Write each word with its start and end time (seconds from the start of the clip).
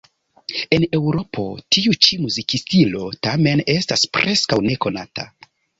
En 0.77 0.85
Eŭropo 0.99 1.45
tiu 1.77 1.95
ĉi 2.07 2.19
muzikstilo 2.23 3.07
tamen 3.29 3.65
estas 3.79 4.11
preskaŭ 4.19 4.65
nekonata. 4.71 5.33